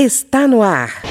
Está 0.00 0.46
no 0.46 0.62
ar. 0.62 1.02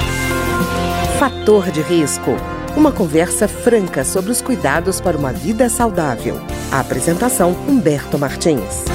Fator 1.20 1.70
de 1.72 1.82
risco. 1.82 2.32
Uma 2.74 2.90
conversa 2.90 3.46
franca 3.46 4.06
sobre 4.06 4.32
os 4.32 4.42
cuidados 4.42 5.02
para 5.02 5.18
uma 5.18 5.34
vida 5.34 5.68
saudável. 5.68 6.38
A 6.72 6.80
apresentação 6.80 7.52
Humberto 7.68 8.18
Martins. 8.18 8.86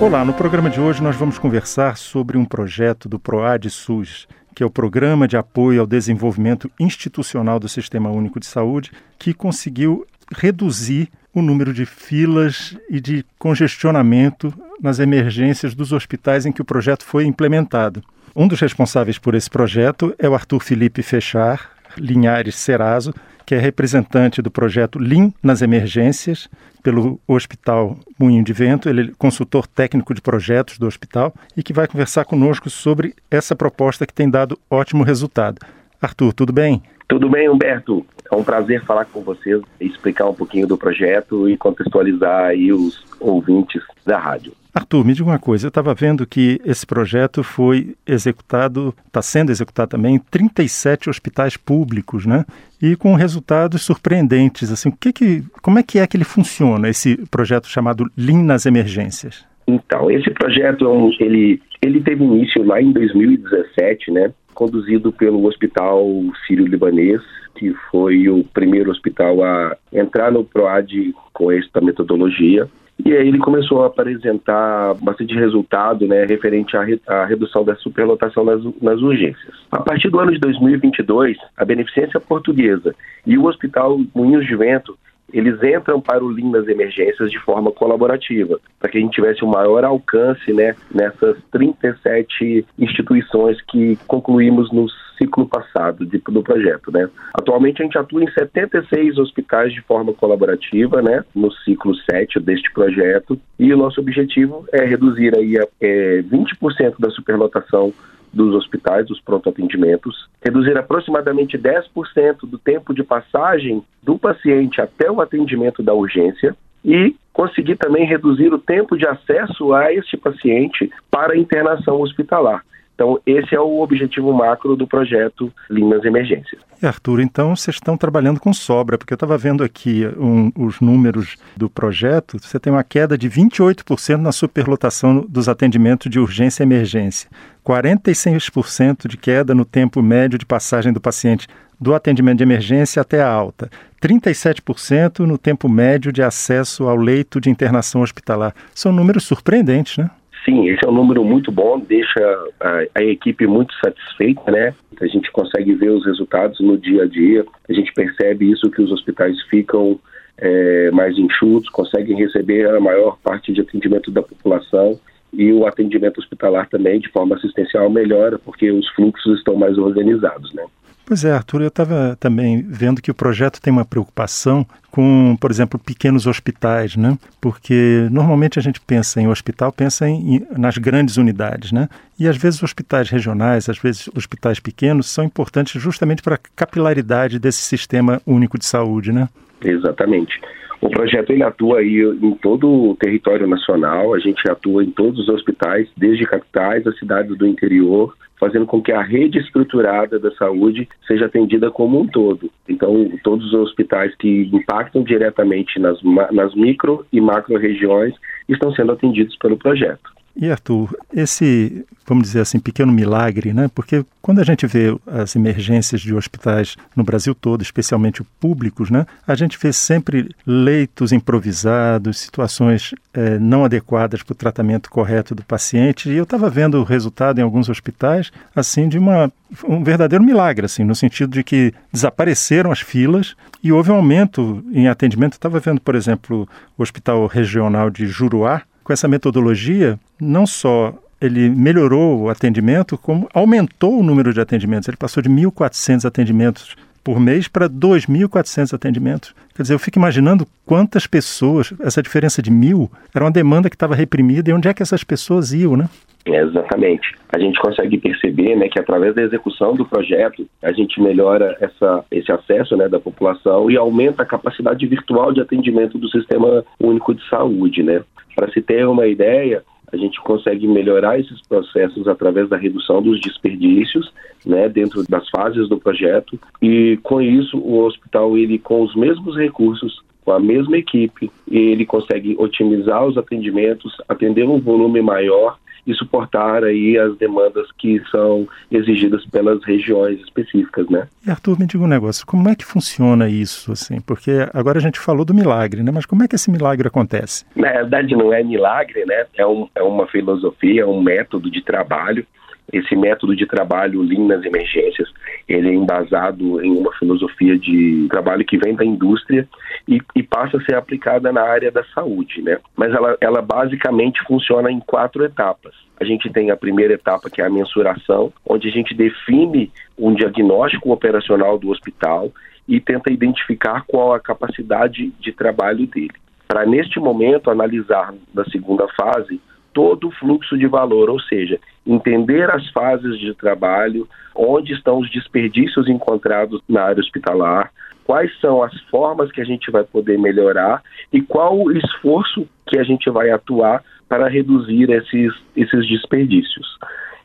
Olá, 0.00 0.24
no 0.24 0.32
programa 0.32 0.70
de 0.70 0.80
hoje 0.80 1.02
nós 1.02 1.14
vamos 1.14 1.38
conversar 1.38 1.98
sobre 1.98 2.38
um 2.38 2.44
projeto 2.46 3.06
do 3.06 3.18
PROAD 3.18 3.68
SUS, 3.68 4.26
que 4.54 4.62
é 4.62 4.66
o 4.66 4.70
Programa 4.70 5.28
de 5.28 5.36
Apoio 5.36 5.82
ao 5.82 5.86
Desenvolvimento 5.86 6.70
Institucional 6.80 7.60
do 7.60 7.68
Sistema 7.68 8.08
Único 8.08 8.40
de 8.40 8.46
Saúde, 8.46 8.92
que 9.18 9.34
conseguiu 9.34 10.06
reduzir 10.34 11.10
o 11.34 11.42
número 11.42 11.72
de 11.72 11.86
filas 11.86 12.76
e 12.88 13.00
de 13.00 13.24
congestionamento 13.38 14.52
nas 14.80 14.98
emergências 14.98 15.74
dos 15.74 15.92
hospitais 15.92 16.46
em 16.46 16.52
que 16.52 16.62
o 16.62 16.64
projeto 16.64 17.04
foi 17.04 17.24
implementado. 17.24 18.02
Um 18.34 18.46
dos 18.46 18.60
responsáveis 18.60 19.18
por 19.18 19.34
esse 19.34 19.50
projeto 19.50 20.14
é 20.18 20.28
o 20.28 20.34
Arthur 20.34 20.60
Felipe 20.60 21.02
Fechar, 21.02 21.70
Linhares 21.96 22.54
Serazo, 22.54 23.12
que 23.44 23.54
é 23.54 23.58
representante 23.58 24.40
do 24.40 24.50
projeto 24.50 24.98
LIM 24.98 25.34
nas 25.42 25.60
emergências 25.60 26.48
pelo 26.82 27.20
Hospital 27.26 27.98
Moinho 28.18 28.44
de 28.44 28.52
Vento. 28.52 28.88
Ele 28.88 29.10
é 29.10 29.12
consultor 29.18 29.66
técnico 29.66 30.14
de 30.14 30.20
projetos 30.20 30.78
do 30.78 30.86
hospital 30.86 31.34
e 31.56 31.62
que 31.62 31.72
vai 31.72 31.88
conversar 31.88 32.24
conosco 32.24 32.70
sobre 32.70 33.14
essa 33.28 33.56
proposta 33.56 34.06
que 34.06 34.14
tem 34.14 34.30
dado 34.30 34.58
ótimo 34.70 35.02
resultado. 35.02 35.58
Arthur, 36.00 36.32
tudo 36.32 36.52
bem? 36.52 36.80
Tudo 37.08 37.28
bem, 37.28 37.48
Humberto. 37.48 38.06
É 38.30 38.36
um 38.36 38.44
prazer 38.44 38.84
falar 38.84 39.06
com 39.06 39.22
vocês, 39.22 39.60
explicar 39.80 40.28
um 40.28 40.34
pouquinho 40.34 40.66
do 40.66 40.78
projeto 40.78 41.48
e 41.48 41.56
contextualizar 41.56 42.46
aí 42.46 42.72
os 42.72 43.04
ouvintes 43.18 43.82
da 44.06 44.18
rádio. 44.18 44.52
Arthur, 44.72 45.04
me 45.04 45.12
diga 45.12 45.28
uma 45.28 45.38
coisa, 45.38 45.66
eu 45.66 45.68
estava 45.68 45.92
vendo 45.94 46.24
que 46.24 46.60
esse 46.64 46.86
projeto 46.86 47.42
foi 47.42 47.96
executado, 48.06 48.94
está 49.04 49.20
sendo 49.20 49.50
executado 49.50 49.90
também 49.90 50.14
em 50.14 50.18
37 50.18 51.10
hospitais 51.10 51.56
públicos, 51.56 52.24
né? 52.24 52.44
E 52.80 52.94
com 52.94 53.14
resultados 53.14 53.82
surpreendentes. 53.82 54.70
Assim, 54.70 54.88
o 54.90 54.96
que 54.96 55.12
que, 55.12 55.42
como 55.60 55.80
é 55.80 55.82
que 55.82 55.98
é 55.98 56.06
que 56.06 56.16
ele 56.16 56.24
funciona, 56.24 56.88
esse 56.88 57.16
projeto 57.28 57.66
chamado 57.66 58.08
Lean 58.16 58.44
nas 58.44 58.64
Emergências? 58.64 59.44
Então, 59.66 60.10
esse 60.10 60.30
projeto, 60.30 60.86
é 61.20 61.24
ele, 61.24 61.60
ele 61.82 62.00
teve 62.00 62.24
início 62.24 62.62
lá 62.62 62.80
em 62.80 62.92
2017, 62.92 64.10
né? 64.12 64.32
Conduzido 64.54 65.12
pelo 65.12 65.46
Hospital 65.46 66.04
Sírio-Libanês, 66.46 67.20
que 67.54 67.74
foi 67.90 68.28
o 68.28 68.44
primeiro 68.44 68.90
hospital 68.90 69.42
a 69.42 69.76
entrar 69.92 70.30
no 70.32 70.44
PROAD 70.44 71.14
com 71.32 71.50
esta 71.50 71.80
metodologia. 71.80 72.68
E 73.04 73.16
aí 73.16 73.28
ele 73.28 73.38
começou 73.38 73.82
a 73.82 73.86
apresentar 73.86 74.94
bastante 74.94 75.34
resultado 75.34 76.06
né, 76.06 76.26
referente 76.26 76.76
à, 76.76 76.82
re 76.82 77.00
à 77.06 77.24
redução 77.24 77.64
da 77.64 77.74
superlotação 77.76 78.44
nas, 78.44 78.62
nas, 78.80 79.00
urgências. 79.00 79.54
A 79.72 79.80
partir 79.80 80.10
do 80.10 80.20
ano 80.20 80.32
de 80.32 80.38
2022, 80.38 81.38
a 81.56 81.64
Beneficência 81.64 82.20
Portuguesa 82.20 82.94
e 83.26 83.38
o 83.38 83.46
Hospital 83.46 83.98
Moinhos 84.14 84.46
de 84.46 84.54
Vento 84.54 84.98
eles 85.32 85.62
entram 85.62 86.00
para 86.00 86.24
o 86.24 86.28
Lean 86.28 86.50
das 86.50 86.68
emergências 86.68 87.30
de 87.30 87.38
forma 87.38 87.70
colaborativa, 87.70 88.58
para 88.78 88.90
que 88.90 88.98
a 88.98 89.00
gente 89.00 89.14
tivesse 89.14 89.44
um 89.44 89.48
maior 89.48 89.84
alcance 89.84 90.52
né, 90.52 90.74
nessas 90.92 91.36
37 91.52 92.66
instituições 92.78 93.60
que 93.62 93.96
concluímos 94.06 94.72
no 94.72 94.88
ciclo 95.18 95.46
passado 95.46 96.06
de, 96.06 96.18
do 96.18 96.42
projeto. 96.42 96.90
Né. 96.90 97.08
Atualmente 97.34 97.82
a 97.82 97.84
gente 97.84 97.98
atua 97.98 98.24
em 98.24 98.30
76 98.30 99.18
hospitais 99.18 99.72
de 99.72 99.82
forma 99.82 100.14
colaborativa, 100.14 101.02
né, 101.02 101.24
no 101.34 101.52
ciclo 101.52 101.94
7 101.94 102.40
deste 102.40 102.72
projeto, 102.72 103.38
e 103.58 103.72
o 103.72 103.76
nosso 103.76 104.00
objetivo 104.00 104.64
é 104.72 104.84
reduzir 104.84 105.36
aí 105.36 105.58
a, 105.58 105.66
é, 105.80 106.22
20% 106.22 106.94
da 106.98 107.10
superlotação 107.10 107.92
dos 108.32 108.54
hospitais, 108.54 109.06
dos 109.06 109.20
pronto-atendimentos, 109.20 110.28
reduzir 110.42 110.76
aproximadamente 110.76 111.58
10% 111.58 112.40
do 112.44 112.58
tempo 112.58 112.94
de 112.94 113.02
passagem 113.02 113.82
do 114.02 114.18
paciente 114.18 114.80
até 114.80 115.10
o 115.10 115.20
atendimento 115.20 115.82
da 115.82 115.92
urgência 115.92 116.56
e 116.84 117.14
conseguir 117.32 117.76
também 117.76 118.06
reduzir 118.06 118.52
o 118.52 118.58
tempo 118.58 118.96
de 118.96 119.06
acesso 119.06 119.72
a 119.72 119.92
este 119.92 120.16
paciente 120.16 120.90
para 121.10 121.34
a 121.34 121.36
internação 121.36 122.00
hospitalar. 122.00 122.64
Então, 123.00 123.18
esse 123.24 123.54
é 123.54 123.58
o 123.58 123.80
objetivo 123.80 124.30
macro 124.30 124.76
do 124.76 124.86
projeto 124.86 125.50
Limas 125.70 126.04
Emergências. 126.04 126.60
E 126.82 126.86
Arthur, 126.86 127.20
então 127.20 127.56
vocês 127.56 127.76
estão 127.76 127.96
trabalhando 127.96 128.38
com 128.38 128.52
sobra, 128.52 128.98
porque 128.98 129.14
eu 129.14 129.16
estava 129.16 129.38
vendo 129.38 129.64
aqui 129.64 130.06
um, 130.18 130.52
os 130.54 130.82
números 130.82 131.38
do 131.56 131.70
projeto, 131.70 132.36
você 132.38 132.60
tem 132.60 132.70
uma 132.70 132.84
queda 132.84 133.16
de 133.16 133.26
28% 133.30 134.18
na 134.18 134.32
superlotação 134.32 135.24
dos 135.26 135.48
atendimentos 135.48 136.10
de 136.10 136.20
urgência 136.20 136.62
e 136.62 136.66
emergência, 136.66 137.30
46% 137.64 139.08
de 139.08 139.16
queda 139.16 139.54
no 139.54 139.64
tempo 139.64 140.02
médio 140.02 140.38
de 140.38 140.44
passagem 140.44 140.92
do 140.92 141.00
paciente 141.00 141.48
do 141.80 141.94
atendimento 141.94 142.36
de 142.36 142.44
emergência 142.44 143.00
até 143.00 143.22
a 143.22 143.32
alta, 143.32 143.70
37% 144.02 145.20
no 145.20 145.38
tempo 145.38 145.70
médio 145.70 146.12
de 146.12 146.22
acesso 146.22 146.86
ao 146.86 146.96
leito 146.96 147.40
de 147.40 147.48
internação 147.48 148.02
hospitalar. 148.02 148.54
São 148.74 148.92
números 148.92 149.24
surpreendentes, 149.24 149.96
né? 149.96 150.10
Sim, 150.44 150.68
esse 150.68 150.84
é 150.84 150.88
um 150.88 150.94
número 150.94 151.22
muito 151.22 151.52
bom, 151.52 151.78
deixa 151.78 152.20
a, 152.60 152.82
a, 152.94 153.02
equipe 153.04 153.46
muito 153.46 153.74
satisfeita, 153.84 154.50
né? 154.50 154.74
A 155.00 155.06
gente 155.06 155.30
consegue 155.30 155.74
ver 155.74 155.90
os 155.90 156.04
resultados 156.06 156.58
no 156.60 156.78
dia 156.78 157.02
a 157.02 157.06
dia, 157.06 157.44
a 157.68 157.72
gente 157.72 157.92
percebe 157.92 158.50
isso 158.50 158.70
que 158.70 158.80
os 158.80 158.90
hospitais 158.90 159.40
ficam 159.44 160.00
é, 160.38 160.90
mais 160.92 161.16
enxutos, 161.18 161.68
conseguem 161.68 162.16
receber 162.16 162.66
a 162.68 162.80
maior 162.80 163.18
parte 163.22 163.52
de 163.52 163.60
atendimento 163.60 164.10
da 164.10 164.22
população 164.22 164.98
e 165.32 165.52
o 165.52 165.66
atendimento 165.66 166.18
hospitalar 166.18 166.68
também, 166.68 166.98
de 166.98 167.10
forma 167.10 167.36
assistencial, 167.36 167.90
melhora, 167.90 168.38
porque 168.38 168.70
os 168.70 168.88
fluxos 168.90 169.38
estão 169.38 169.54
mais 169.54 169.76
organizados, 169.76 170.52
né? 170.54 170.64
Pois 171.10 171.24
é, 171.24 171.32
Arthur, 171.32 171.62
eu 171.62 171.66
estava 171.66 172.16
também 172.20 172.62
vendo 172.62 173.02
que 173.02 173.10
o 173.10 173.14
projeto 173.14 173.60
tem 173.60 173.72
uma 173.72 173.84
preocupação 173.84 174.64
com, 174.92 175.36
por 175.40 175.50
exemplo, 175.50 175.76
pequenos 175.76 176.24
hospitais, 176.24 176.94
né? 176.94 177.18
Porque 177.40 178.06
normalmente 178.12 178.60
a 178.60 178.62
gente 178.62 178.80
pensa 178.80 179.20
em 179.20 179.26
hospital, 179.26 179.72
pensa 179.72 180.08
em, 180.08 180.46
nas 180.56 180.78
grandes 180.78 181.16
unidades, 181.16 181.72
né? 181.72 181.88
E 182.16 182.28
às 182.28 182.36
vezes 182.36 182.62
hospitais 182.62 183.10
regionais, 183.10 183.68
às 183.68 183.76
vezes 183.76 184.08
hospitais 184.16 184.60
pequenos 184.60 185.08
são 185.08 185.24
importantes 185.24 185.82
justamente 185.82 186.22
para 186.22 186.36
a 186.36 186.40
capilaridade 186.54 187.40
desse 187.40 187.62
sistema 187.62 188.22
único 188.24 188.56
de 188.56 188.64
saúde, 188.64 189.10
né? 189.10 189.28
Exatamente. 189.64 190.40
O 190.80 190.88
projeto 190.88 191.32
ele 191.32 191.42
atua 191.42 191.80
aí 191.80 192.02
em 192.22 192.34
todo 192.36 192.68
o 192.68 192.94
território 192.94 193.48
nacional, 193.48 194.14
a 194.14 194.20
gente 194.20 194.48
atua 194.48 194.84
em 194.84 194.92
todos 194.92 195.18
os 195.18 195.28
hospitais, 195.28 195.88
desde 195.96 196.24
capitais 196.24 196.86
a 196.86 196.92
cidades 196.92 197.36
do 197.36 197.48
interior, 197.48 198.14
fazendo 198.40 198.64
com 198.64 198.80
que 198.80 198.90
a 198.90 199.02
rede 199.02 199.38
estruturada 199.38 200.18
da 200.18 200.30
saúde 200.32 200.88
seja 201.06 201.26
atendida 201.26 201.70
como 201.70 202.00
um 202.00 202.06
todo. 202.06 202.50
Então, 202.66 203.12
todos 203.22 203.46
os 203.48 203.54
hospitais 203.54 204.14
que 204.16 204.48
impactam 204.50 205.02
diretamente 205.02 205.78
nas, 205.78 206.02
nas 206.32 206.54
micro 206.54 207.04
e 207.12 207.20
macro 207.20 207.58
regiões 207.58 208.14
estão 208.48 208.72
sendo 208.72 208.92
atendidos 208.92 209.36
pelo 209.36 209.58
projeto. 209.58 210.19
E 210.34 210.50
Arthur, 210.50 210.96
esse, 211.12 211.84
vamos 212.06 212.24
dizer 212.24 212.40
assim, 212.40 212.58
pequeno 212.58 212.92
milagre, 212.92 213.52
né? 213.52 213.68
Porque 213.74 214.04
quando 214.22 214.40
a 214.40 214.44
gente 214.44 214.66
vê 214.66 214.96
as 215.06 215.34
emergências 215.34 216.00
de 216.00 216.14
hospitais 216.14 216.76
no 216.94 217.02
Brasil 217.02 217.34
todo, 217.34 217.62
especialmente 217.62 218.22
públicos, 218.38 218.90
né? 218.90 219.06
A 219.26 219.34
gente 219.34 219.58
vê 219.60 219.72
sempre 219.72 220.34
leitos 220.46 221.12
improvisados, 221.12 222.18
situações 222.18 222.94
é, 223.12 223.38
não 223.38 223.64
adequadas 223.64 224.22
para 224.22 224.32
o 224.32 224.36
tratamento 224.36 224.88
correto 224.90 225.34
do 225.34 225.44
paciente. 225.44 226.08
E 226.08 226.16
eu 226.16 226.24
estava 226.24 226.48
vendo 226.48 226.78
o 226.78 226.84
resultado 226.84 227.38
em 227.38 227.42
alguns 227.42 227.68
hospitais, 227.68 228.30
assim, 228.54 228.88
de 228.88 228.98
uma 228.98 229.32
um 229.64 229.82
verdadeiro 229.82 230.24
milagre, 230.24 230.66
assim, 230.66 230.84
no 230.84 230.94
sentido 230.94 231.32
de 231.32 231.42
que 231.42 231.74
desapareceram 231.92 232.70
as 232.70 232.80
filas 232.80 233.34
e 233.62 233.72
houve 233.72 233.90
um 233.90 233.96
aumento 233.96 234.64
em 234.72 234.88
atendimento. 234.88 235.32
Estava 235.32 235.58
vendo, 235.58 235.80
por 235.80 235.94
exemplo, 235.94 236.48
o 236.78 236.82
Hospital 236.82 237.26
Regional 237.26 237.90
de 237.90 238.06
Juruá, 238.06 238.62
com 238.82 238.92
essa 238.92 239.08
metodologia, 239.08 239.98
não 240.20 240.46
só 240.46 240.94
ele 241.20 241.50
melhorou 241.50 242.22
o 242.22 242.28
atendimento, 242.30 242.96
como 242.96 243.28
aumentou 243.34 243.98
o 243.98 244.02
número 244.02 244.32
de 244.32 244.40
atendimentos. 244.40 244.88
Ele 244.88 244.96
passou 244.96 245.22
de 245.22 245.28
1.400 245.28 246.06
atendimentos 246.06 246.76
por 247.02 247.18
mês 247.18 247.48
para 247.48 247.68
2.400 247.68 248.74
atendimentos. 248.74 249.34
Quer 249.54 249.62
dizer, 249.62 249.74
eu 249.74 249.78
fico 249.78 249.98
imaginando 249.98 250.46
quantas 250.64 251.06
pessoas, 251.06 251.72
essa 251.80 252.02
diferença 252.02 252.42
de 252.42 252.50
mil, 252.50 252.90
era 253.14 253.24
uma 253.24 253.30
demanda 253.30 253.68
que 253.68 253.76
estava 253.76 253.94
reprimida 253.94 254.50
e 254.50 254.54
onde 254.54 254.68
é 254.68 254.74
que 254.74 254.82
essas 254.82 255.04
pessoas 255.04 255.52
iam, 255.52 255.76
né? 255.76 255.88
Exatamente. 256.26 257.16
A 257.32 257.38
gente 257.38 257.58
consegue 257.58 257.96
perceber 257.98 258.56
né, 258.56 258.68
que 258.68 258.78
através 258.78 259.14
da 259.14 259.22
execução 259.22 259.74
do 259.74 259.86
projeto, 259.86 260.46
a 260.62 260.72
gente 260.72 261.00
melhora 261.00 261.56
essa, 261.60 262.04
esse 262.10 262.30
acesso 262.30 262.76
né, 262.76 262.88
da 262.88 263.00
população 263.00 263.70
e 263.70 263.76
aumenta 263.76 264.22
a 264.22 264.26
capacidade 264.26 264.86
virtual 264.86 265.32
de 265.32 265.40
atendimento 265.40 265.96
do 265.96 266.08
Sistema 266.10 266.64
Único 266.78 267.14
de 267.14 267.26
Saúde. 267.28 267.82
Né? 267.82 268.02
Para 268.36 268.50
se 268.52 268.60
ter 268.60 268.86
uma 268.86 269.06
ideia, 269.06 269.62
a 269.92 269.96
gente 269.96 270.20
consegue 270.20 270.66
melhorar 270.66 271.18
esses 271.18 271.40
processos 271.46 272.06
através 272.06 272.48
da 272.48 272.56
redução 272.56 273.02
dos 273.02 273.20
desperdícios, 273.20 274.12
né, 274.44 274.68
dentro 274.68 275.04
das 275.08 275.28
fases 275.30 275.68
do 275.68 275.78
projeto. 275.78 276.38
E 276.62 276.98
com 277.02 277.20
isso 277.20 277.58
o 277.58 277.84
hospital 277.84 278.36
ele 278.36 278.58
com 278.58 278.82
os 278.82 278.94
mesmos 278.94 279.36
recursos, 279.36 280.02
com 280.24 280.32
a 280.32 280.40
mesma 280.40 280.76
equipe, 280.76 281.30
ele 281.50 281.84
consegue 281.84 282.36
otimizar 282.38 283.04
os 283.06 283.16
atendimentos, 283.16 283.96
atender 284.08 284.46
um 284.48 284.60
volume 284.60 285.00
maior 285.00 285.58
e 285.90 285.94
suportar 285.94 286.64
aí 286.64 286.96
as 286.96 287.16
demandas 287.18 287.66
que 287.78 288.00
são 288.10 288.48
exigidas 288.70 289.24
pelas 289.26 289.62
regiões 289.64 290.20
específicas, 290.20 290.88
né? 290.88 291.06
E 291.26 291.30
Arthur, 291.30 291.58
me 291.58 291.66
diga 291.66 291.84
um 291.84 291.88
negócio, 291.88 292.26
como 292.26 292.48
é 292.48 292.54
que 292.54 292.64
funciona 292.64 293.28
isso, 293.28 293.72
assim? 293.72 294.00
Porque 294.00 294.30
agora 294.54 294.78
a 294.78 294.82
gente 294.82 294.98
falou 294.98 295.24
do 295.24 295.34
milagre, 295.34 295.82
né? 295.82 295.90
Mas 295.92 296.06
como 296.06 296.22
é 296.22 296.28
que 296.28 296.36
esse 296.36 296.50
milagre 296.50 296.88
acontece? 296.88 297.44
Na 297.54 297.70
verdade 297.72 298.14
não 298.14 298.32
é 298.32 298.42
milagre, 298.42 299.04
né? 299.04 299.26
É, 299.36 299.46
um, 299.46 299.68
é 299.74 299.82
uma 299.82 300.06
filosofia, 300.06 300.82
é 300.82 300.86
um 300.86 301.02
método 301.02 301.50
de 301.50 301.62
trabalho 301.62 302.26
esse 302.72 302.94
método 302.94 303.34
de 303.34 303.46
trabalho 303.46 304.02
Lean 304.02 304.26
nas 304.26 304.44
emergências, 304.44 305.08
ele 305.48 305.68
é 305.68 305.74
embasado 305.74 306.62
em 306.62 306.76
uma 306.76 306.92
filosofia 306.94 307.58
de 307.58 308.06
trabalho 308.08 308.44
que 308.44 308.58
vem 308.58 308.74
da 308.74 308.84
indústria 308.84 309.48
e, 309.88 310.00
e, 310.14 310.22
passa 310.22 310.56
a 310.56 310.60
ser 310.62 310.74
aplicada 310.74 311.32
na 311.32 311.42
área 311.42 311.70
da 311.70 311.82
saúde, 311.94 312.42
né? 312.42 312.58
Mas 312.76 312.94
ela, 312.94 313.16
ela 313.20 313.42
basicamente 313.42 314.22
funciona 314.24 314.70
em 314.70 314.80
quatro 314.80 315.24
etapas. 315.24 315.74
A 316.00 316.04
gente 316.04 316.30
tem 316.30 316.50
a 316.50 316.56
primeira 316.56 316.94
etapa, 316.94 317.28
que 317.28 317.42
é 317.42 317.46
a 317.46 317.50
mensuração, 317.50 318.32
onde 318.46 318.68
a 318.68 318.70
gente 318.70 318.94
define 318.94 319.70
um 319.98 320.14
diagnóstico 320.14 320.92
operacional 320.92 321.58
do 321.58 321.70
hospital 321.70 322.32
e 322.68 322.80
tenta 322.80 323.12
identificar 323.12 323.84
qual 323.86 324.14
a 324.14 324.20
capacidade 324.20 325.10
de 325.20 325.32
trabalho 325.32 325.86
dele. 325.86 326.14
Para, 326.46 326.64
neste 326.64 326.98
momento, 326.98 327.50
analisar 327.50 328.14
na 328.34 328.44
segunda 328.46 328.86
fase 328.96 329.40
todo 329.72 330.08
o 330.08 330.10
fluxo 330.12 330.56
de 330.58 330.66
valor, 330.66 331.08
ou 331.10 331.20
seja, 331.20 331.58
entender 331.86 332.50
as 332.50 332.68
fases 332.70 333.18
de 333.18 333.34
trabalho, 333.34 334.08
onde 334.34 334.72
estão 334.72 334.98
os 334.98 335.10
desperdícios 335.10 335.88
encontrados 335.88 336.60
na 336.68 336.82
área 336.82 337.00
hospitalar, 337.00 337.72
quais 338.04 338.30
são 338.40 338.62
as 338.62 338.78
formas 338.90 339.30
que 339.30 339.40
a 339.40 339.44
gente 339.44 339.70
vai 339.70 339.84
poder 339.84 340.18
melhorar 340.18 340.82
e 341.12 341.20
qual 341.20 341.56
o 341.56 341.70
esforço 341.72 342.46
que 342.66 342.78
a 342.78 342.82
gente 342.82 343.08
vai 343.10 343.30
atuar 343.30 343.82
para 344.08 344.28
reduzir 344.28 344.90
esses, 344.90 345.32
esses 345.56 345.88
desperdícios. 345.88 346.76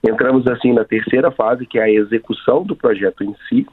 Entramos 0.08 0.46
assim 0.48 0.72
na 0.72 0.86
terceira 0.86 1.32
fase, 1.32 1.66
que 1.66 1.80
é 1.80 1.84
a 1.84 1.90
execução 1.90 2.64
do 2.64 2.76
projeto 2.76 3.24
em 3.24 3.36
si, 3.50 3.66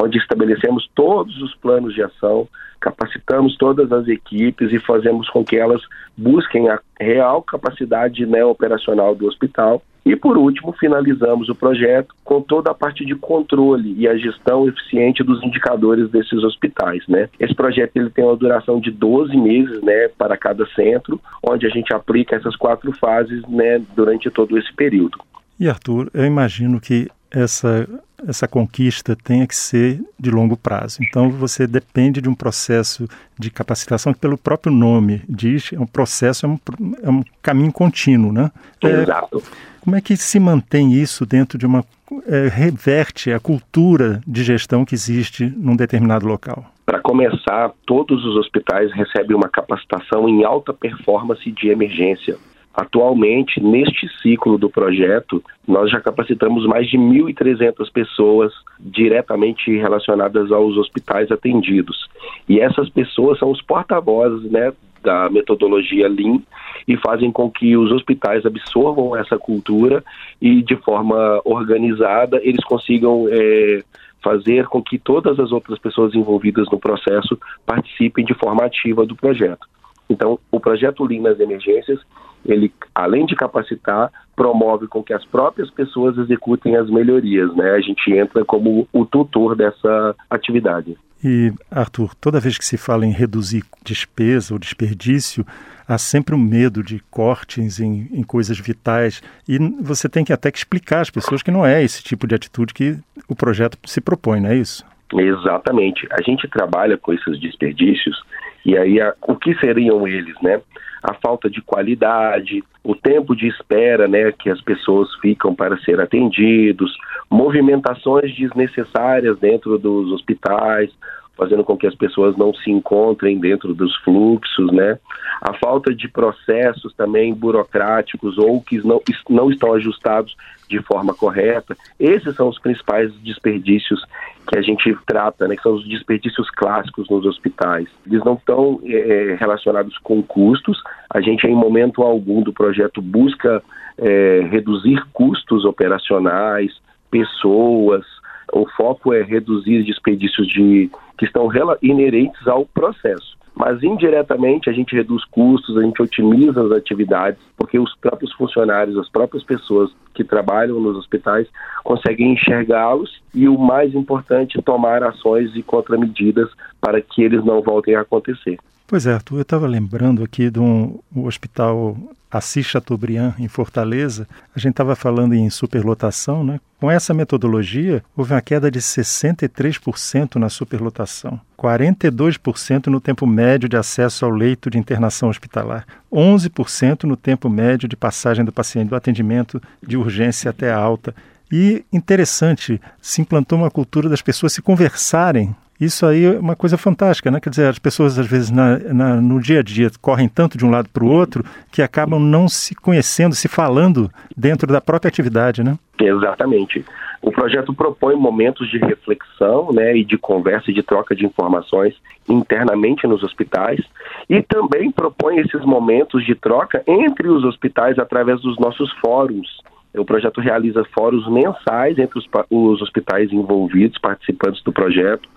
onde 0.00 0.18
estabelecemos 0.18 0.88
todos 0.94 1.40
os 1.40 1.54
planos 1.54 1.94
de 1.94 2.02
ação, 2.02 2.46
capacitamos 2.80 3.56
todas 3.56 3.90
as 3.90 4.06
equipes 4.06 4.72
e 4.72 4.78
fazemos 4.78 5.28
com 5.30 5.44
que 5.44 5.56
elas 5.56 5.80
busquem 6.16 6.68
a 6.68 6.78
real 7.00 7.42
capacidade 7.42 8.26
né, 8.26 8.44
operacional 8.44 9.14
do 9.14 9.26
hospital. 9.26 9.82
E, 10.04 10.14
por 10.14 10.38
último, 10.38 10.72
finalizamos 10.72 11.48
o 11.48 11.54
projeto 11.54 12.14
com 12.22 12.40
toda 12.40 12.70
a 12.70 12.74
parte 12.74 13.04
de 13.04 13.16
controle 13.16 13.92
e 13.98 14.06
a 14.06 14.16
gestão 14.16 14.68
eficiente 14.68 15.24
dos 15.24 15.42
indicadores 15.42 16.08
desses 16.10 16.44
hospitais. 16.44 17.02
Né? 17.08 17.28
Esse 17.40 17.52
projeto 17.52 17.96
ele 17.96 18.10
tem 18.10 18.24
uma 18.24 18.36
duração 18.36 18.78
de 18.78 18.92
12 18.92 19.36
meses 19.36 19.82
né, 19.82 20.06
para 20.16 20.36
cada 20.36 20.64
centro, 20.74 21.20
onde 21.42 21.66
a 21.66 21.70
gente 21.70 21.92
aplica 21.92 22.36
essas 22.36 22.54
quatro 22.54 22.92
fases 22.92 23.42
né, 23.48 23.82
durante 23.96 24.30
todo 24.30 24.56
esse 24.56 24.72
período. 24.74 25.18
E, 25.58 25.68
Arthur, 25.68 26.08
eu 26.14 26.24
imagino 26.24 26.80
que 26.80 27.08
essa 27.28 27.88
essa 28.26 28.46
conquista 28.48 29.16
tenha 29.16 29.46
que 29.46 29.56
ser 29.56 30.00
de 30.18 30.30
longo 30.30 30.56
prazo. 30.56 30.98
Então 31.02 31.30
você 31.30 31.66
depende 31.66 32.20
de 32.20 32.28
um 32.28 32.34
processo 32.34 33.08
de 33.38 33.50
capacitação 33.50 34.12
que 34.12 34.20
pelo 34.20 34.38
próprio 34.38 34.72
nome 34.72 35.22
diz, 35.28 35.72
é 35.72 35.78
um 35.78 35.86
processo, 35.86 36.46
é 36.46 36.48
um, 36.48 36.58
é 37.02 37.10
um 37.10 37.22
caminho 37.42 37.72
contínuo, 37.72 38.32
né? 38.32 38.50
Exato. 38.82 39.38
É, 39.38 39.76
como 39.80 39.94
é 39.94 40.00
que 40.00 40.16
se 40.16 40.40
mantém 40.40 40.94
isso 40.94 41.24
dentro 41.24 41.56
de 41.56 41.64
uma 41.64 41.84
é, 42.26 42.48
reverte 42.48 43.32
a 43.32 43.38
cultura 43.38 44.20
de 44.26 44.42
gestão 44.42 44.84
que 44.84 44.94
existe 44.94 45.52
num 45.56 45.76
determinado 45.76 46.26
local? 46.26 46.64
Para 46.84 47.00
começar, 47.00 47.72
todos 47.86 48.24
os 48.24 48.36
hospitais 48.36 48.92
recebem 48.92 49.36
uma 49.36 49.48
capacitação 49.48 50.28
em 50.28 50.44
alta 50.44 50.72
performance 50.72 51.50
de 51.50 51.68
emergência. 51.68 52.36
Atualmente, 52.76 53.58
neste 53.58 54.06
ciclo 54.20 54.58
do 54.58 54.68
projeto, 54.68 55.42
nós 55.66 55.90
já 55.90 55.98
capacitamos 55.98 56.66
mais 56.66 56.86
de 56.86 56.98
1.300 56.98 57.90
pessoas 57.90 58.52
diretamente 58.78 59.74
relacionadas 59.74 60.52
aos 60.52 60.76
hospitais 60.76 61.32
atendidos. 61.32 62.06
E 62.46 62.60
essas 62.60 62.90
pessoas 62.90 63.38
são 63.38 63.50
os 63.50 63.62
porta-vozes 63.62 64.50
né, 64.50 64.74
da 65.02 65.30
metodologia 65.30 66.06
Lean 66.06 66.42
e 66.86 66.98
fazem 66.98 67.32
com 67.32 67.50
que 67.50 67.78
os 67.78 67.90
hospitais 67.90 68.44
absorvam 68.44 69.16
essa 69.16 69.38
cultura 69.38 70.04
e, 70.38 70.62
de 70.62 70.76
forma 70.76 71.40
organizada, 71.46 72.38
eles 72.42 72.62
consigam 72.62 73.26
é, 73.30 73.82
fazer 74.22 74.66
com 74.66 74.82
que 74.82 74.98
todas 74.98 75.40
as 75.40 75.50
outras 75.50 75.78
pessoas 75.78 76.14
envolvidas 76.14 76.66
no 76.70 76.78
processo 76.78 77.38
participem 77.64 78.22
de 78.22 78.34
forma 78.34 78.64
ativa 78.64 79.06
do 79.06 79.16
projeto. 79.16 79.66
Então, 80.08 80.38
o 80.50 80.60
projeto 80.60 81.04
Lean 81.04 81.22
nas 81.22 81.40
emergências 81.40 82.00
ele, 82.46 82.72
além 82.94 83.26
de 83.26 83.34
capacitar, 83.34 84.10
promove 84.34 84.86
com 84.86 85.02
que 85.02 85.12
as 85.12 85.24
próprias 85.24 85.70
pessoas 85.70 86.16
executem 86.16 86.76
as 86.76 86.88
melhorias, 86.88 87.54
né? 87.56 87.72
A 87.72 87.80
gente 87.80 88.12
entra 88.12 88.44
como 88.44 88.88
o 88.92 89.04
tutor 89.04 89.56
dessa 89.56 90.14
atividade. 90.30 90.96
E, 91.24 91.52
Arthur, 91.70 92.14
toda 92.14 92.40
vez 92.40 92.58
que 92.58 92.64
se 92.64 92.76
fala 92.76 93.06
em 93.06 93.10
reduzir 93.10 93.64
despesa 93.82 94.54
ou 94.54 94.60
desperdício, 94.60 95.44
há 95.88 95.98
sempre 95.98 96.34
um 96.34 96.38
medo 96.38 96.82
de 96.82 97.00
cortes 97.10 97.80
em, 97.80 98.08
em 98.12 98.22
coisas 98.22 98.58
vitais. 98.58 99.22
E 99.48 99.58
você 99.82 100.08
tem 100.08 100.24
que 100.24 100.32
até 100.32 100.50
que 100.50 100.58
explicar 100.58 101.00
às 101.00 101.10
pessoas 101.10 101.42
que 101.42 101.50
não 101.50 101.66
é 101.66 101.82
esse 101.82 102.02
tipo 102.02 102.26
de 102.26 102.34
atitude 102.34 102.74
que 102.74 102.98
o 103.28 103.34
projeto 103.34 103.78
se 103.86 104.00
propõe, 104.00 104.40
não 104.40 104.50
é 104.50 104.56
isso? 104.56 104.84
Exatamente. 105.14 106.06
A 106.12 106.22
gente 106.22 106.46
trabalha 106.48 106.98
com 106.98 107.12
esses 107.12 107.40
desperdícios 107.40 108.22
e 108.66 108.76
aí 108.76 109.00
a, 109.00 109.14
o 109.28 109.36
que 109.36 109.54
seriam 109.60 110.06
eles, 110.06 110.34
né? 110.42 110.60
a 111.00 111.14
falta 111.14 111.48
de 111.48 111.62
qualidade, 111.62 112.64
o 112.82 112.94
tempo 112.94 113.36
de 113.36 113.46
espera 113.46 114.08
né, 114.08 114.32
que 114.32 114.50
as 114.50 114.60
pessoas 114.60 115.08
ficam 115.20 115.54
para 115.54 115.78
ser 115.78 116.00
atendidos, 116.00 116.92
movimentações 117.30 118.34
desnecessárias 118.34 119.38
dentro 119.38 119.78
dos 119.78 120.10
hospitais, 120.10 120.90
fazendo 121.36 121.62
com 121.64 121.76
que 121.76 121.86
as 121.86 121.94
pessoas 121.94 122.36
não 122.36 122.54
se 122.54 122.70
encontrem 122.70 123.38
dentro 123.38 123.74
dos 123.74 123.94
fluxos, 123.96 124.72
né? 124.72 124.98
A 125.40 125.52
falta 125.54 125.94
de 125.94 126.08
processos 126.08 126.94
também 126.94 127.34
burocráticos 127.34 128.38
ou 128.38 128.60
que 128.62 128.78
não, 128.86 129.00
não 129.28 129.50
estão 129.50 129.74
ajustados 129.74 130.34
de 130.68 130.80
forma 130.82 131.14
correta. 131.14 131.76
Esses 131.98 132.34
são 132.34 132.48
os 132.48 132.58
principais 132.58 133.12
desperdícios 133.20 134.04
que 134.48 134.58
a 134.58 134.62
gente 134.62 134.96
trata, 135.06 135.46
né, 135.48 135.56
que 135.56 135.62
são 135.62 135.74
os 135.74 135.86
desperdícios 135.88 136.48
clássicos 136.50 137.08
nos 137.08 137.24
hospitais. 137.24 137.88
Eles 138.06 138.24
não 138.24 138.34
estão 138.34 138.80
é, 138.84 139.36
relacionados 139.38 139.96
com 139.98 140.22
custos. 140.22 140.80
A 141.10 141.20
gente, 141.20 141.46
em 141.46 141.54
momento 141.54 142.02
algum 142.02 142.42
do 142.42 142.52
projeto, 142.52 143.02
busca 143.02 143.62
é, 143.98 144.46
reduzir 144.50 145.04
custos 145.12 145.64
operacionais, 145.64 146.72
pessoas. 147.10 148.04
O 148.52 148.66
foco 148.76 149.12
é 149.12 149.22
reduzir 149.22 149.82
desperdícios 149.84 150.46
de, 150.48 150.90
que 151.18 151.24
estão 151.24 151.48
inerentes 151.82 152.46
ao 152.46 152.64
processo 152.66 153.36
mas 153.56 153.82
indiretamente 153.82 154.68
a 154.68 154.72
gente 154.72 154.94
reduz 154.94 155.24
custos, 155.24 155.78
a 155.78 155.82
gente 155.82 156.02
otimiza 156.02 156.62
as 156.62 156.72
atividades, 156.72 157.40
porque 157.56 157.78
os 157.78 157.96
próprios 157.96 158.30
funcionários, 158.34 158.98
as 158.98 159.08
próprias 159.08 159.42
pessoas 159.42 159.90
que 160.14 160.22
trabalham 160.22 160.78
nos 160.78 160.94
hospitais 160.94 161.48
conseguem 161.82 162.34
enxergá-los 162.34 163.10
e 163.34 163.48
o 163.48 163.56
mais 163.56 163.94
importante, 163.94 164.60
tomar 164.60 165.02
ações 165.02 165.56
e 165.56 165.62
contramedidas 165.62 166.50
para 166.78 167.00
que 167.00 167.22
eles 167.22 167.42
não 167.46 167.62
voltem 167.62 167.94
a 167.94 168.02
acontecer. 168.02 168.58
Pois 168.88 169.04
é, 169.04 169.14
Arthur, 169.14 169.38
eu 169.38 169.42
estava 169.42 169.66
lembrando 169.66 170.22
aqui 170.22 170.48
de 170.48 170.60
um, 170.60 171.00
hospital 171.16 171.96
Assis 172.30 172.66
Chateaubriand, 172.66 173.34
em 173.36 173.48
Fortaleza. 173.48 174.28
A 174.54 174.60
gente 174.60 174.74
estava 174.74 174.94
falando 174.94 175.34
em 175.34 175.50
superlotação, 175.50 176.44
né? 176.44 176.60
Com 176.78 176.88
essa 176.88 177.12
metodologia, 177.12 178.04
houve 178.16 178.32
uma 178.32 178.40
queda 178.40 178.70
de 178.70 178.78
63% 178.78 180.36
na 180.36 180.48
superlotação, 180.48 181.40
42% 181.58 182.86
no 182.86 183.00
tempo 183.00 183.26
médio 183.26 183.68
de 183.68 183.76
acesso 183.76 184.24
ao 184.24 184.30
leito 184.30 184.70
de 184.70 184.78
internação 184.78 185.30
hospitalar, 185.30 185.84
11% 186.12 187.04
no 187.04 187.16
tempo 187.16 187.48
médio 187.48 187.88
de 187.88 187.96
passagem 187.96 188.44
do 188.44 188.52
paciente 188.52 188.90
do 188.90 188.96
atendimento 188.96 189.60
de 189.84 189.96
urgência 189.96 190.50
até 190.50 190.70
a 190.70 190.78
alta. 190.78 191.12
E 191.50 191.84
interessante, 191.92 192.80
se 193.00 193.20
implantou 193.20 193.58
uma 193.58 193.70
cultura 193.70 194.08
das 194.08 194.22
pessoas 194.22 194.52
se 194.52 194.62
conversarem 194.62 195.56
isso 195.80 196.06
aí 196.06 196.24
é 196.24 196.38
uma 196.38 196.56
coisa 196.56 196.78
fantástica, 196.78 197.30
né? 197.30 197.40
Quer 197.40 197.50
dizer, 197.50 197.68
as 197.68 197.78
pessoas 197.78 198.18
às 198.18 198.26
vezes 198.26 198.50
na, 198.50 198.78
na, 198.78 199.16
no 199.16 199.40
dia 199.40 199.60
a 199.60 199.62
dia 199.62 199.90
correm 200.00 200.28
tanto 200.28 200.56
de 200.56 200.64
um 200.64 200.70
lado 200.70 200.88
para 200.88 201.04
o 201.04 201.10
outro 201.10 201.44
que 201.70 201.82
acabam 201.82 202.20
não 202.20 202.48
se 202.48 202.74
conhecendo, 202.74 203.34
se 203.34 203.48
falando 203.48 204.10
dentro 204.36 204.66
da 204.66 204.80
própria 204.80 205.08
atividade, 205.08 205.62
né? 205.62 205.78
Exatamente. 206.00 206.84
O 207.22 207.32
projeto 207.32 207.74
propõe 207.74 208.14
momentos 208.14 208.70
de 208.70 208.78
reflexão, 208.78 209.72
né, 209.72 209.96
e 209.96 210.04
de 210.04 210.16
conversa 210.16 210.70
e 210.70 210.74
de 210.74 210.82
troca 210.82 211.14
de 211.14 211.26
informações 211.26 211.94
internamente 212.28 213.06
nos 213.06 213.22
hospitais 213.22 213.80
e 214.28 214.42
também 214.42 214.90
propõe 214.90 215.38
esses 215.38 215.64
momentos 215.64 216.24
de 216.24 216.34
troca 216.34 216.82
entre 216.86 217.28
os 217.28 217.44
hospitais 217.44 217.98
através 217.98 218.40
dos 218.40 218.58
nossos 218.58 218.92
fóruns 219.00 219.48
o 219.98 220.04
projeto 220.04 220.40
realiza 220.40 220.84
fóruns 220.92 221.28
mensais 221.30 221.98
entre 221.98 222.18
os, 222.18 222.28
os, 222.50 222.82
hospitais 222.82 223.32
envolvidos, 223.32 223.98
participantes 223.98 224.62
do 224.62 224.72
projeto, 224.72 225.28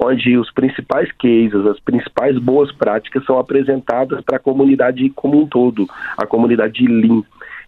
onde 0.00 0.36
os 0.36 0.52
principais 0.52 1.10
cases, 1.12 1.64
as 1.66 1.78
principais 1.80 2.36
boas 2.38 2.70
práticas 2.72 3.24
são 3.24 3.38
apresentadas 3.38 4.20
para 4.22 4.36
a 4.36 4.40
comunidade 4.40 5.08
como 5.10 5.40
um 5.40 5.46
todo, 5.46 5.86
a 6.16 6.26
comunidade 6.26 6.86
Lean. 6.86 7.22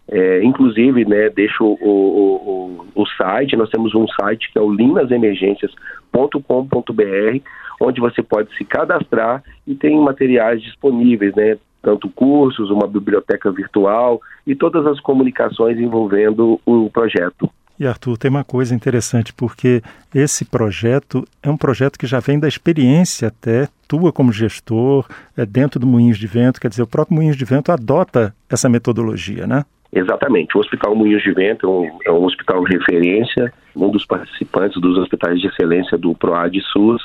É, 0.07 0.43
inclusive, 0.43 1.03
né, 1.03 1.29
deixo 1.29 1.65
o, 1.65 1.77
o, 1.81 2.87
o, 2.95 3.01
o, 3.01 3.07
site, 3.07 3.55
nós 3.55 3.71
temos 3.71 3.95
um 3.95 4.07
site 4.07 4.51
que 4.51 4.59
é 4.59 4.61
o 4.61 4.71
linasemergências.com.br, 4.71 7.39
onde 7.81 7.99
você 7.99 8.21
pode 8.21 8.55
se 8.55 8.63
cadastrar 8.63 9.43
e 9.65 9.73
tem 9.73 9.97
materiais 9.97 10.61
disponíveis, 10.61 11.33
né, 11.33 11.57
tanto 11.85 12.09
cursos, 12.09 12.71
uma 12.71 12.87
biblioteca 12.87 13.51
virtual 13.51 14.19
e 14.45 14.55
todas 14.55 14.87
as 14.87 14.99
comunicações 14.99 15.77
envolvendo 15.77 16.59
o 16.65 16.89
projeto. 16.89 17.47
E 17.79 17.85
Arthur, 17.85 18.17
tem 18.17 18.31
uma 18.31 18.43
coisa 18.43 18.73
interessante, 18.73 19.33
porque 19.33 19.83
esse 20.13 20.45
projeto 20.45 21.25
é 21.43 21.49
um 21.49 21.57
projeto 21.57 21.99
que 21.99 22.07
já 22.07 22.19
vem 22.19 22.39
da 22.39 22.47
experiência 22.47 23.27
até 23.27 23.67
tua 23.87 24.11
como 24.11 24.31
gestor, 24.31 25.05
é 25.37 25.45
dentro 25.45 25.79
do 25.79 25.85
Moinhos 25.85 26.17
de 26.17 26.25
Vento, 26.25 26.59
quer 26.59 26.69
dizer, 26.69 26.81
o 26.81 26.87
próprio 26.87 27.15
Moinhos 27.15 27.37
de 27.37 27.45
Vento 27.45 27.71
adota 27.71 28.33
essa 28.49 28.67
metodologia, 28.67 29.45
né? 29.45 29.63
Exatamente. 29.93 30.57
O 30.57 30.61
Hospital 30.61 30.95
Moinhos 30.95 31.21
de 31.21 31.31
Vento 31.31 31.67
é 31.67 31.69
um, 31.69 31.99
é 32.07 32.11
um 32.11 32.23
hospital 32.25 32.63
de 32.63 32.77
referência, 32.77 33.53
um 33.75 33.89
dos 33.91 34.05
participantes 34.05 34.81
dos 34.81 34.97
hospitais 34.97 35.39
de 35.39 35.47
excelência 35.47 35.97
do 35.97 36.15
PROAD 36.15 36.59
SUS, 36.71 37.01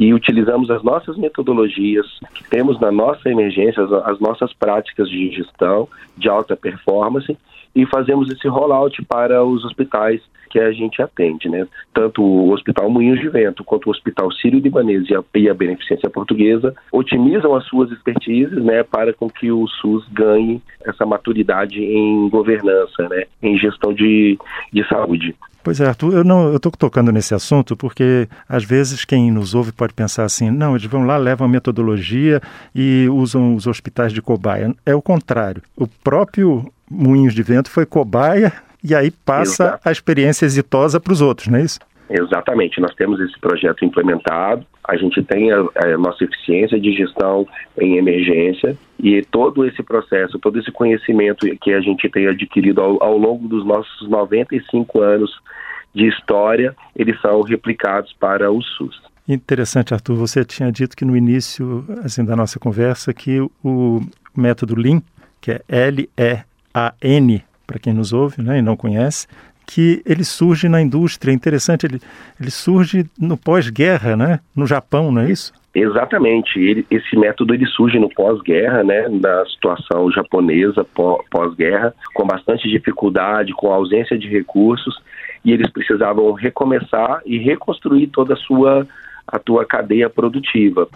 e 0.00 0.14
utilizamos 0.14 0.70
as 0.70 0.82
nossas 0.82 1.18
metodologias 1.18 2.06
que 2.34 2.42
temos 2.44 2.80
na 2.80 2.90
nossa 2.90 3.28
emergência, 3.28 3.84
as, 3.84 3.92
as 3.92 4.18
nossas 4.18 4.50
práticas 4.54 5.10
de 5.10 5.30
gestão 5.30 5.86
de 6.16 6.26
alta 6.26 6.56
performance 6.56 7.36
e 7.74 7.86
fazemos 7.86 8.30
esse 8.30 8.48
rollout 8.48 9.02
para 9.04 9.44
os 9.44 9.64
hospitais 9.64 10.20
que 10.50 10.58
a 10.58 10.72
gente 10.72 11.00
atende, 11.00 11.48
né? 11.48 11.66
Tanto 11.94 12.22
o 12.22 12.50
Hospital 12.50 12.90
Moinhos 12.90 13.20
de 13.20 13.28
Vento 13.28 13.62
quanto 13.62 13.86
o 13.86 13.90
Hospital 13.90 14.32
Sírio-Libanês 14.32 15.08
e 15.08 15.14
a, 15.14 15.22
e 15.36 15.48
a 15.48 15.54
Beneficência 15.54 16.10
Portuguesa 16.10 16.74
otimizam 16.90 17.54
as 17.54 17.64
suas 17.66 17.90
expertises, 17.92 18.62
né, 18.64 18.82
para 18.82 19.14
com 19.14 19.30
que 19.30 19.52
o 19.52 19.66
SUS 19.68 20.04
ganhe 20.08 20.60
essa 20.84 21.06
maturidade 21.06 21.80
em 21.80 22.28
governança, 22.28 23.08
né, 23.08 23.24
em 23.40 23.56
gestão 23.56 23.94
de, 23.94 24.36
de 24.72 24.86
saúde. 24.88 25.36
Pois 25.62 25.78
é, 25.78 25.86
Arthur, 25.86 26.14
eu 26.14 26.24
não, 26.24 26.48
eu 26.48 26.56
estou 26.56 26.72
tocando 26.72 27.12
nesse 27.12 27.34
assunto 27.34 27.76
porque 27.76 28.26
às 28.48 28.64
vezes 28.64 29.04
quem 29.04 29.30
nos 29.30 29.54
ouve 29.54 29.72
pode 29.72 29.92
pensar 29.92 30.24
assim, 30.24 30.50
não, 30.50 30.74
eles 30.74 30.86
vão 30.86 31.04
lá, 31.04 31.18
levam 31.18 31.46
a 31.46 31.50
metodologia 31.50 32.40
e 32.74 33.06
usam 33.10 33.54
os 33.54 33.66
hospitais 33.66 34.12
de 34.12 34.22
cobaia. 34.22 34.74
É 34.86 34.94
o 34.94 35.02
contrário. 35.02 35.62
O 35.76 35.86
próprio 35.86 36.72
Moinhos 36.90 37.34
de 37.34 37.42
Vento 37.42 37.70
foi 37.70 37.86
cobaia 37.86 38.52
e 38.82 38.94
aí 38.94 39.10
passa 39.10 39.64
Exato. 39.64 39.88
a 39.88 39.92
experiência 39.92 40.44
exitosa 40.44 40.98
para 40.98 41.12
os 41.12 41.20
outros, 41.20 41.48
não 41.48 41.58
é 41.58 41.62
isso? 41.62 41.78
Exatamente, 42.10 42.80
nós 42.80 42.92
temos 42.96 43.20
esse 43.20 43.38
projeto 43.38 43.84
implementado, 43.84 44.66
a 44.82 44.96
gente 44.96 45.22
tem 45.22 45.52
a, 45.52 45.60
a, 45.76 45.96
nossa 45.96 46.24
eficiência 46.24 46.80
de 46.80 46.92
gestão 46.92 47.46
em 47.80 47.98
emergência 47.98 48.76
e 48.98 49.22
todo 49.22 49.64
esse 49.64 49.80
processo, 49.80 50.36
todo 50.40 50.58
esse 50.58 50.72
conhecimento 50.72 51.46
que 51.60 51.72
a 51.72 51.80
gente 51.80 52.08
tem 52.08 52.26
adquirido 52.26 52.80
ao, 52.80 53.00
ao 53.00 53.16
longo 53.16 53.46
dos 53.46 53.64
nossos 53.64 54.08
95 54.08 55.00
anos 55.00 55.30
de 55.94 56.08
história, 56.08 56.74
eles 56.96 57.20
são 57.20 57.42
replicados 57.42 58.12
para 58.18 58.50
o 58.50 58.60
SUS. 58.60 59.00
Interessante, 59.28 59.94
Arthur. 59.94 60.16
Você 60.16 60.44
tinha 60.44 60.72
dito 60.72 60.96
que 60.96 61.04
no 61.04 61.16
início 61.16 61.84
assim, 62.04 62.24
da 62.24 62.34
nossa 62.34 62.58
conversa 62.58 63.14
que 63.14 63.40
o 63.62 64.00
método 64.36 64.74
Lean, 64.74 65.00
que 65.40 65.52
é 65.52 66.44
L-E-A-N, 66.74 67.44
para 67.66 67.78
quem 67.78 67.92
nos 67.92 68.12
ouve 68.12 68.42
né, 68.42 68.58
e 68.58 68.62
não 68.62 68.76
conhece, 68.76 69.26
que 69.66 70.02
ele 70.04 70.24
surge 70.24 70.68
na 70.68 70.80
indústria. 70.80 71.32
Interessante, 71.32 71.86
ele, 71.86 72.00
ele 72.40 72.50
surge 72.50 73.06
no 73.18 73.36
pós-guerra, 73.36 74.16
né? 74.16 74.40
No 74.54 74.66
Japão, 74.66 75.12
não 75.12 75.22
é 75.22 75.30
isso? 75.30 75.52
Exatamente. 75.72 76.58
Ele, 76.58 76.84
esse 76.90 77.16
método 77.16 77.54
ele 77.54 77.66
surge 77.66 77.98
no 77.98 78.08
pós-guerra, 78.08 78.82
né? 78.82 79.08
Na 79.08 79.46
situação 79.46 80.10
japonesa 80.10 80.84
pós-guerra, 81.30 81.94
com 82.14 82.26
bastante 82.26 82.68
dificuldade, 82.68 83.52
com 83.52 83.72
ausência 83.72 84.18
de 84.18 84.28
recursos, 84.28 85.00
e 85.44 85.52
eles 85.52 85.70
precisavam 85.70 86.32
recomeçar 86.32 87.20
e 87.24 87.38
reconstruir 87.38 88.08
toda 88.08 88.34
a 88.34 88.36
sua 88.36 88.86
a 89.32 89.38
tua 89.38 89.64
cadeia 89.64 90.10
produtiva. 90.10 90.88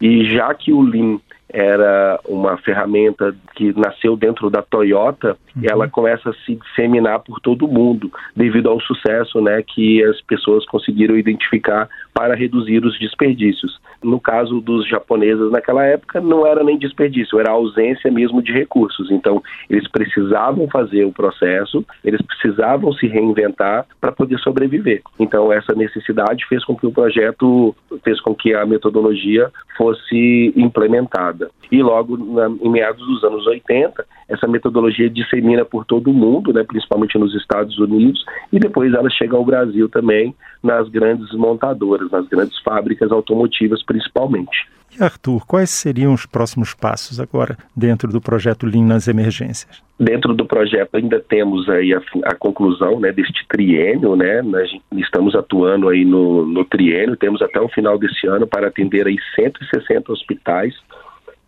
E 0.00 0.24
já 0.24 0.54
que 0.54 0.72
o 0.72 0.80
Lean 0.80 1.18
era 1.52 2.18
uma 2.26 2.56
ferramenta 2.58 3.34
que 3.54 3.72
nasceu 3.78 4.16
dentro 4.16 4.48
da 4.48 4.62
Toyota 4.62 5.36
uhum. 5.56 5.62
e 5.62 5.66
ela 5.70 5.88
começa 5.88 6.30
a 6.30 6.34
se 6.44 6.54
disseminar 6.56 7.20
por 7.20 7.40
todo 7.40 7.66
o 7.66 7.72
mundo 7.72 8.10
devido 8.34 8.68
ao 8.68 8.80
sucesso 8.80 9.40
né, 9.40 9.62
que 9.62 10.02
as 10.04 10.20
pessoas 10.22 10.64
conseguiram 10.66 11.16
identificar 11.16 11.88
para 12.14 12.34
reduzir 12.34 12.84
os 12.84 12.98
desperdícios. 12.98 13.80
No 14.02 14.20
caso 14.20 14.60
dos 14.60 14.88
japoneses 14.88 15.50
naquela 15.50 15.84
época, 15.84 16.20
não 16.20 16.46
era 16.46 16.64
nem 16.64 16.78
desperdício, 16.78 17.38
era 17.38 17.50
ausência 17.50 18.10
mesmo 18.10 18.42
de 18.42 18.52
recursos. 18.52 19.10
Então, 19.10 19.42
eles 19.68 19.88
precisavam 19.88 20.68
fazer 20.68 21.04
o 21.04 21.12
processo, 21.12 21.84
eles 22.04 22.20
precisavam 22.22 22.92
se 22.92 23.06
reinventar 23.06 23.86
para 24.00 24.12
poder 24.12 24.38
sobreviver. 24.38 25.02
Então, 25.18 25.52
essa 25.52 25.74
necessidade 25.74 26.46
fez 26.46 26.64
com 26.64 26.76
que 26.76 26.86
o 26.86 26.92
projeto, 26.92 27.74
fez 28.02 28.20
com 28.20 28.34
que 28.34 28.54
a 28.54 28.64
metodologia 28.64 29.50
fosse 29.76 30.52
implementada. 30.56 31.39
E 31.70 31.82
logo 31.82 32.16
na, 32.16 32.48
em 32.48 32.68
meados 32.68 33.04
dos 33.06 33.22
anos 33.24 33.46
80, 33.46 34.04
essa 34.28 34.46
metodologia 34.46 35.08
dissemina 35.08 35.64
por 35.64 35.84
todo 35.84 36.10
o 36.10 36.14
mundo, 36.14 36.52
né, 36.52 36.64
principalmente 36.64 37.18
nos 37.18 37.34
Estados 37.34 37.78
Unidos, 37.78 38.24
e 38.52 38.58
depois 38.58 38.92
ela 38.92 39.10
chega 39.10 39.36
ao 39.36 39.44
Brasil 39.44 39.88
também, 39.88 40.34
nas 40.62 40.88
grandes 40.88 41.32
montadoras, 41.32 42.10
nas 42.10 42.26
grandes 42.28 42.58
fábricas 42.60 43.10
automotivas 43.10 43.82
principalmente. 43.82 44.68
E 44.98 45.02
Arthur, 45.02 45.46
quais 45.46 45.70
seriam 45.70 46.12
os 46.12 46.26
próximos 46.26 46.74
passos 46.74 47.20
agora 47.20 47.56
dentro 47.76 48.10
do 48.10 48.20
projeto 48.20 48.66
Lean 48.66 48.84
nas 48.84 49.06
emergências? 49.06 49.80
Dentro 49.98 50.34
do 50.34 50.44
projeto 50.44 50.96
ainda 50.96 51.20
temos 51.20 51.68
aí 51.68 51.94
a, 51.94 52.00
a 52.24 52.34
conclusão 52.34 52.98
né, 52.98 53.12
deste 53.12 53.46
triênio, 53.48 54.16
né? 54.16 54.42
Nós 54.42 54.68
estamos 54.92 55.34
atuando 55.36 55.88
aí 55.88 56.04
no, 56.04 56.44
no 56.44 56.64
triênio, 56.64 57.16
temos 57.16 57.40
até 57.40 57.60
o 57.60 57.68
final 57.68 57.98
desse 57.98 58.26
ano 58.26 58.46
para 58.46 58.66
atender 58.66 59.06
aí 59.06 59.16
160 59.36 60.10
hospitais 60.10 60.74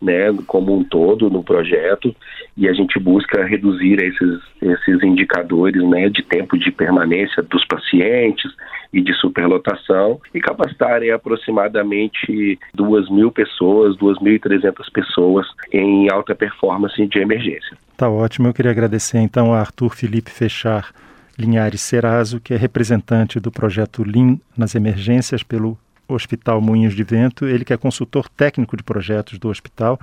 né, 0.03 0.35
como 0.45 0.77
um 0.77 0.83
todo 0.83 1.29
no 1.29 1.41
projeto 1.41 2.13
e 2.55 2.67
a 2.67 2.73
gente 2.73 2.99
busca 2.99 3.43
reduzir 3.45 3.99
esses, 4.03 4.41
esses 4.61 5.01
indicadores 5.01 5.81
né, 5.83 6.09
de 6.09 6.21
tempo 6.23 6.57
de 6.57 6.71
permanência 6.71 7.41
dos 7.41 7.65
pacientes 7.65 8.51
e 8.91 9.01
de 9.01 9.13
superlotação 9.13 10.19
e 10.33 10.39
capacitar 10.39 11.01
aproximadamente 11.09 12.59
2 12.75 13.09
mil 13.09 13.31
pessoas, 13.31 13.97
2.300 13.97 14.73
pessoas 14.93 15.47
em 15.71 16.11
alta 16.11 16.35
performance 16.35 17.07
de 17.07 17.19
emergência. 17.19 17.75
Tá 17.97 18.09
ótimo. 18.09 18.47
Eu 18.47 18.53
queria 18.53 18.71
agradecer 18.71 19.17
então 19.17 19.53
a 19.53 19.59
Arthur 19.59 19.89
Felipe 19.95 20.29
Fechar 20.29 20.91
Linhares 21.39 21.81
Serazo, 21.81 22.39
que 22.39 22.53
é 22.53 22.57
representante 22.57 23.39
do 23.39 23.51
projeto 23.51 24.03
Lean 24.03 24.37
nas 24.55 24.75
emergências 24.75 25.41
pelo 25.41 25.77
Hospital 26.13 26.61
Moinhos 26.61 26.95
de 26.95 27.03
Vento, 27.03 27.45
ele 27.45 27.65
que 27.65 27.73
é 27.73 27.77
consultor 27.77 28.29
técnico 28.29 28.77
de 28.77 28.83
projetos 28.83 29.37
do 29.37 29.49
hospital 29.49 29.99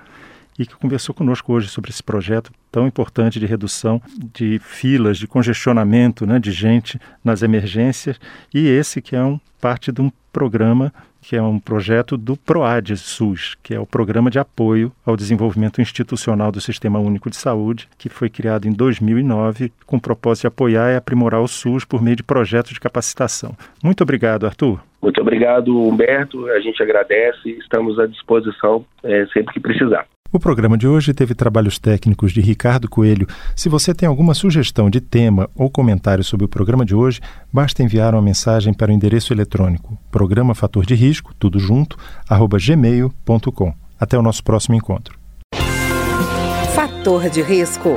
e 0.59 0.67
que 0.67 0.75
conversou 0.75 1.14
conosco 1.14 1.52
hoje 1.52 1.69
sobre 1.69 1.90
esse 1.90 2.02
projeto 2.02 2.52
tão 2.71 2.87
importante 2.87 3.40
de 3.40 3.47
redução 3.47 4.00
de 4.35 4.59
filas, 4.59 5.17
de 5.17 5.26
congestionamento 5.26 6.26
né, 6.26 6.38
de 6.38 6.52
gente 6.52 7.00
nas 7.25 7.43
emergências, 7.43 8.21
e 8.52 8.69
esse 8.69 9.00
que 9.00 9.17
é 9.17 9.23
um, 9.23 9.40
parte 9.61 9.90
de 9.90 10.02
um 10.02 10.12
programa 10.31 10.93
que 11.23 11.37
é 11.37 11.43
um 11.43 11.59
projeto 11.59 12.17
do 12.17 12.37
PROAD 12.37 12.97
SUS, 12.97 13.57
que 13.62 13.75
é 13.75 13.81
o 13.81 13.87
Programa 13.87 14.31
de 14.31 14.38
Apoio 14.38 14.93
ao 15.05 15.17
Desenvolvimento 15.17 15.81
Institucional 15.81 16.50
do 16.50 16.61
Sistema 16.61 16.99
Único 16.99 17.29
de 17.29 17.37
Saúde, 17.37 17.88
que 17.99 18.09
foi 18.09 18.31
criado 18.31 18.67
em 18.67 18.73
2009 18.73 19.73
com 19.87 19.97
o 19.97 20.00
propósito 20.00 20.43
de 20.43 20.47
apoiar 20.49 20.93
e 20.93 20.97
aprimorar 20.97 21.40
o 21.40 21.49
SUS 21.49 21.85
por 21.85 22.02
meio 22.02 22.17
de 22.17 22.23
projetos 22.23 22.73
de 22.73 22.81
capacitação. 22.81 23.57
Muito 23.83 24.02
obrigado, 24.02 24.47
Arthur. 24.47 24.81
Muito 25.02 25.21
obrigado, 25.21 25.76
Humberto. 25.76 26.47
A 26.49 26.61
gente 26.61 26.83
agradece 26.83 27.49
e 27.49 27.59
estamos 27.59 27.99
à 27.99 28.07
disposição 28.07 28.85
é, 29.02 29.26
sempre 29.33 29.54
que 29.54 29.61
precisar. 29.61 30.07
O 30.33 30.38
programa 30.38 30.78
de 30.78 30.87
hoje 30.87 31.12
teve 31.12 31.35
trabalhos 31.35 31.76
técnicos 31.76 32.30
de 32.33 32.40
Ricardo 32.40 32.88
Coelho. 32.88 33.26
Se 33.57 33.69
você 33.69 33.92
tem 33.92 34.09
alguma 34.09 34.33
sugestão 34.33 34.88
de 34.88 35.00
tema 35.00 35.50
ou 35.57 35.69
comentário 35.69 36.23
sobre 36.23 36.47
o 36.47 36.49
programa 36.49 36.85
de 36.85 36.95
hoje, 36.95 37.21
basta 37.52 37.83
enviar 37.83 38.14
uma 38.14 38.23
mensagem 38.23 38.73
para 38.73 38.92
o 38.92 38.95
endereço 38.95 39.33
eletrônico 39.33 39.99
programa 40.11 40.54
fator 40.54 40.87
de 40.87 40.95
risco, 40.95 41.35
tudo 41.37 41.59
junto, 41.59 41.97
arroba 42.28 42.59
gmail.com. 42.59 43.75
Até 43.99 44.16
o 44.16 44.23
nosso 44.23 44.45
próximo 44.45 44.76
encontro. 44.76 45.19
Fator 46.75 47.28
de 47.28 47.42
risco, 47.42 47.97